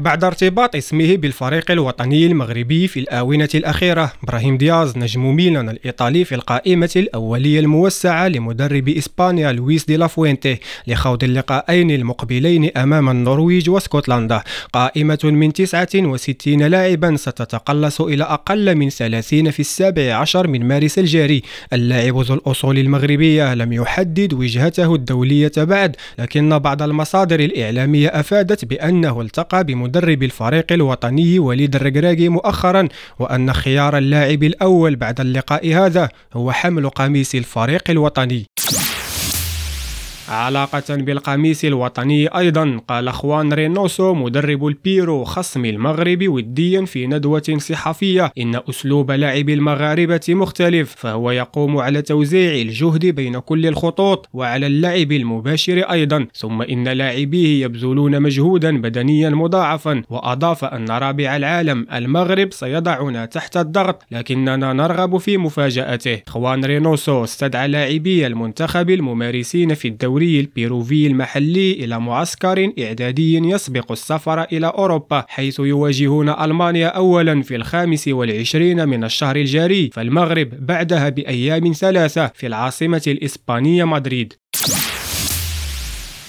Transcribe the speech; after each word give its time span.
بعد 0.00 0.24
ارتباط 0.24 0.76
اسمه 0.76 1.16
بالفريق 1.16 1.70
الوطني 1.70 2.26
المغربي 2.26 2.88
في 2.88 3.00
الآونة 3.00 3.48
الأخيرة 3.54 4.12
إبراهيم 4.24 4.56
دياز 4.58 4.98
نجم 4.98 5.36
ميلان 5.36 5.68
الإيطالي 5.68 6.24
في 6.24 6.34
القائمة 6.34 6.90
الأولية 6.96 7.60
الموسعة 7.60 8.28
لمدرب 8.28 8.88
إسبانيا 8.88 9.52
لويس 9.52 9.84
دي 9.84 9.96
لافوينتي 9.96 10.58
لخوض 10.86 11.24
اللقاءين 11.24 11.90
المقبلين 11.90 12.70
أمام 12.76 13.08
النرويج 13.10 13.70
واسكتلندا. 13.70 14.42
قائمة 14.72 15.18
من 15.24 15.52
69 15.52 16.62
لاعبا 16.62 17.16
ستتقلص 17.16 18.00
إلى 18.00 18.24
أقل 18.24 18.74
من 18.74 18.90
30 18.90 19.50
في 19.50 19.60
السابع 19.60 20.14
عشر 20.14 20.46
من 20.46 20.68
مارس 20.68 20.98
الجاري. 20.98 21.42
اللاعب 21.72 22.18
ذو 22.18 22.34
الأصول 22.34 22.78
المغربية 22.78 23.54
لم 23.54 23.72
يحدد 23.72 24.34
وجهته 24.34 24.94
الدولية 24.94 25.52
بعد 25.56 25.96
لكن 26.18 26.58
بعض 26.58 26.82
المصادر 26.82 27.40
الإعلامية 27.40 28.08
أفادت 28.08 28.64
بأنه 28.64 29.20
التقى 29.20 29.64
بمدرب 29.64 29.87
مدرب 29.88 30.22
الفريق 30.22 30.72
الوطني 30.72 31.38
وليد 31.38 31.76
الرقراقي 31.76 32.28
مؤخرا 32.28 32.88
وأن 33.18 33.52
خيار 33.52 33.98
اللاعب 33.98 34.42
الأول 34.42 34.96
بعد 34.96 35.20
اللقاء 35.20 35.72
هذا 35.74 36.08
هو 36.34 36.52
حمل 36.52 36.88
قميص 36.88 37.34
الفريق 37.34 37.90
الوطني. 37.90 38.46
علاقة 40.30 40.96
بالقميص 40.96 41.64
الوطني 41.64 42.26
أيضا 42.26 42.80
قال 42.88 43.12
خوان 43.12 43.52
رينوسو 43.52 44.14
مدرب 44.14 44.66
البيرو 44.66 45.24
خصم 45.24 45.64
المغرب 45.64 46.28
وديا 46.28 46.84
في 46.84 47.06
ندوة 47.06 47.56
صحفية. 47.58 48.32
إن 48.38 48.60
أسلوب 48.70 49.10
لعب 49.10 49.48
المغاربة 49.48 50.20
مختلف 50.28 50.94
فهو 50.98 51.30
يقوم 51.30 51.78
على 51.78 52.02
توزيع 52.02 52.62
الجهد 52.62 53.06
بين 53.06 53.38
كل 53.38 53.66
الخطوط 53.66 54.28
وعلى 54.32 54.66
اللعب 54.66 55.12
المباشر 55.12 55.78
أيضا. 55.78 56.26
ثم 56.34 56.62
إن 56.62 56.88
لاعبيه 56.88 57.64
يبذلون 57.64 58.22
مجهودا 58.22 58.80
بدنيا 58.80 59.30
مضاعفا. 59.30 60.02
وأضاف 60.08 60.64
أن 60.64 60.90
رابع 60.90 61.36
العالم 61.36 61.86
المغرب 61.92 62.52
سيضعنا 62.52 63.26
تحت 63.26 63.56
الضغط 63.56 64.02
لكننا 64.10 64.72
نرغب 64.72 65.16
في 65.16 65.38
مفاجأته. 65.38 66.20
خوان 66.26 66.64
رينوسو 66.64 67.24
استدعى 67.24 67.68
لاعبي 67.68 68.26
المنتخب 68.26 68.90
الممارسين 68.90 69.74
في 69.74 69.88
الدوري 69.88 70.17
الدوري 70.18 70.40
البيروفي 70.40 71.06
المحلي 71.06 71.72
إلى 71.72 72.00
معسكر 72.00 72.72
إعدادي 72.78 73.36
يسبق 73.36 73.92
السفر 73.92 74.42
إلى 74.42 74.66
أوروبا 74.66 75.24
حيث 75.28 75.60
يواجهون 75.60 76.28
ألمانيا 76.28 76.86
أولا 76.86 77.42
في 77.42 77.56
الخامس 77.56 78.08
والعشرين 78.08 78.88
من 78.88 79.04
الشهر 79.04 79.36
الجاري 79.36 79.90
فالمغرب 79.92 80.66
بعدها 80.66 81.08
بأيام 81.08 81.72
ثلاثة 81.72 82.26
في 82.34 82.46
العاصمة 82.46 83.02
الإسبانية 83.06 83.84
مدريد. 83.84 84.32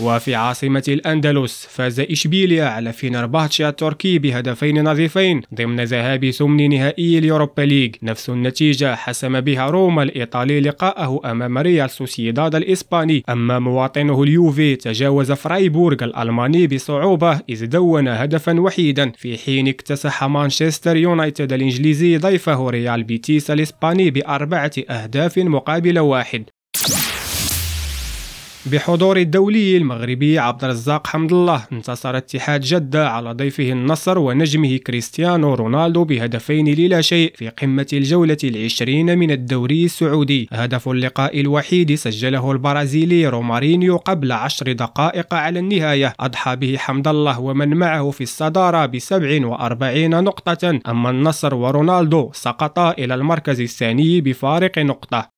وفي 0.00 0.34
عاصمة 0.34 0.84
الأندلس 0.88 1.66
فاز 1.70 2.00
إشبيليا 2.00 2.64
على 2.64 2.92
فينرباتشا 2.92 3.68
التركي 3.68 4.18
بهدفين 4.18 4.84
نظيفين 4.84 5.42
ضمن 5.54 5.80
ذهاب 5.84 6.30
ثمن 6.30 6.70
نهائي 6.70 7.18
اليوروبا 7.18 7.62
ليج 7.62 7.94
نفس 8.02 8.30
النتيجة 8.30 8.94
حسم 8.94 9.40
بها 9.40 9.66
روما 9.66 10.02
الإيطالي 10.02 10.60
لقاءه 10.60 11.20
أمام 11.24 11.58
ريال 11.58 11.90
سوسيداد 11.90 12.54
الإسباني. 12.54 13.24
أما 13.28 13.58
مواطنه 13.58 14.22
اليوفي 14.22 14.76
تجاوز 14.76 15.32
فرايبورغ 15.32 16.04
الألماني 16.04 16.66
بصعوبة 16.66 17.40
إذ 17.48 17.66
دون 17.66 18.08
هدفا 18.08 18.60
وحيدا. 18.60 19.12
في 19.16 19.38
حين 19.38 19.68
اكتسح 19.68 20.24
مانشستر 20.24 20.96
يونايتد 20.96 21.52
الإنجليزي 21.52 22.16
ضيفه 22.16 22.70
ريال 22.70 23.04
بيتيس 23.04 23.50
الإسباني 23.50 24.10
بأربعة 24.10 24.72
أهداف 24.90 25.38
مقابل 25.38 25.98
واحد. 25.98 26.44
بحضور 28.72 29.16
الدولي 29.16 29.76
المغربي 29.76 30.38
عبد 30.38 30.64
الرزاق 30.64 31.06
حمد 31.06 31.32
الله 31.32 31.64
انتصر 31.72 32.16
اتحاد 32.16 32.60
جدة 32.60 33.08
على 33.08 33.32
ضيفه 33.32 33.72
النصر 33.72 34.18
ونجمه 34.18 34.76
كريستيانو 34.76 35.54
رونالدو 35.54 36.04
بهدفين 36.04 36.68
للا 36.68 37.00
شيء 37.00 37.32
في 37.36 37.48
قمة 37.48 37.86
الجولة 37.92 38.36
العشرين 38.44 39.18
من 39.18 39.30
الدوري 39.30 39.84
السعودي. 39.84 40.48
هدف 40.52 40.88
اللقاء 40.88 41.40
الوحيد 41.40 41.94
سجله 41.94 42.52
البرازيلي 42.52 43.28
رومارينيو 43.28 43.96
قبل 43.96 44.32
عشر 44.32 44.72
دقائق 44.72 45.34
على 45.34 45.58
النهاية. 45.58 46.14
أضحى 46.20 46.56
به 46.56 46.76
حمد 46.76 47.08
الله 47.08 47.40
ومن 47.40 47.76
معه 47.76 48.10
في 48.10 48.20
الصدارة 48.20 48.86
بسبع 48.86 49.46
وأربعين 49.46 50.24
نقطة. 50.24 50.80
أما 50.88 51.10
النصر 51.10 51.54
ورونالدو 51.54 52.30
سقطا 52.32 52.90
إلى 52.90 53.14
المركز 53.14 53.60
الثاني 53.60 54.20
بفارق 54.20 54.78
نقطة. 54.78 55.36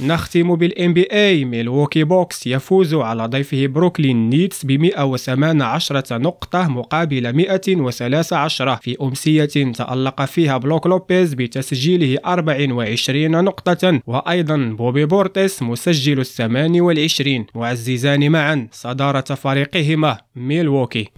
نختم 0.00 0.56
بال 0.56 0.92
NBA 0.92 1.44
ميلوكي 1.44 2.04
بوكس 2.04 2.46
يفوز 2.46 2.94
على 2.94 3.26
ضيفه 3.26 3.66
بروكلين 3.66 4.30
نيتس 4.30 4.64
ب 4.64 4.72
118 4.72 6.18
نقطة 6.18 6.68
مقابل 6.68 7.32
113 7.32 8.76
في 8.76 8.96
أمسية 9.02 9.72
تألق 9.72 10.24
فيها 10.24 10.56
بروك 10.56 10.86
لوبيز 10.86 11.34
بتسجيله 11.34 12.18
24 12.26 13.30
نقطة 13.30 14.00
وأيضا 14.06 14.56
بوبي 14.56 15.04
بورتس 15.04 15.62
مسجل 15.62 16.20
الثمان 16.20 16.80
والعشرين. 16.80 17.46
معززان 17.54 18.30
معا 18.30 18.68
صدارة 18.72 19.34
فريقهما 19.34 20.18
ميلوكي. 20.36 21.08